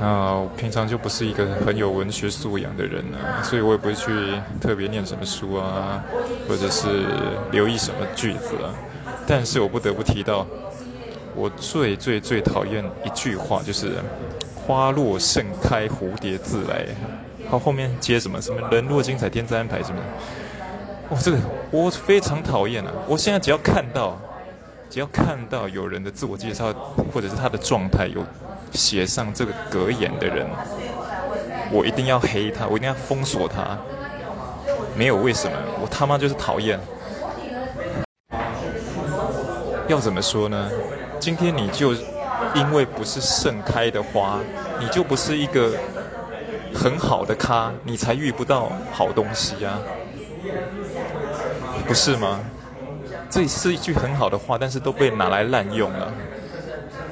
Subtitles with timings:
[0.00, 4.10] 啊，我平常就不是一个很有文学素养的人啊，所以我也不会去
[4.60, 6.02] 特别念什么书啊，
[6.48, 7.06] 或者是
[7.52, 8.74] 留意什么句子啊。
[9.26, 10.44] 但是我不得不提到，
[11.36, 13.92] 我最最最讨厌一句话，就是
[14.66, 16.86] “花落盛开，蝴蝶自来”。
[17.48, 18.40] 好，后面接什么？
[18.42, 20.00] 什么人若精彩，天自安排什么？
[21.10, 21.38] 哇，这个
[21.70, 22.90] 我非常讨厌啊！
[23.06, 24.20] 我现在只要看到，
[24.90, 26.72] 只要看到有人的自我介绍，
[27.12, 28.24] 或者是他的状态有。
[28.72, 30.46] 写上这个格言的人，
[31.70, 33.78] 我一定要黑他，我一定要封锁他。
[34.94, 36.78] 没有为什么，我他妈就是讨厌。
[39.88, 40.70] 要怎么说呢？
[41.18, 41.92] 今天你就
[42.54, 44.38] 因为不是盛开的花，
[44.80, 45.72] 你就不是一个
[46.74, 49.78] 很好的咖，你才遇不到好东西啊，
[51.86, 52.40] 不是吗？
[53.30, 56.12] 这是一句很好的话，但是都被拿来滥用了。